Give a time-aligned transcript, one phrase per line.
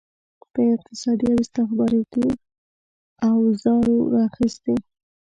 [0.53, 2.27] په اقتصادي او استخباراتي
[3.29, 4.75] اوزارو اخیستي.